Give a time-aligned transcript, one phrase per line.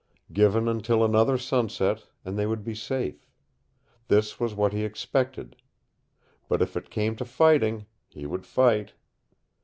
[0.33, 3.27] Given until another sunset, and they would be safe.
[4.07, 5.57] This was what he expected.
[6.49, 8.93] But if it came to fighting he would fight.